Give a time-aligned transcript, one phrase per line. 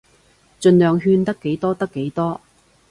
[0.61, 2.41] 儘量勸得幾多得幾多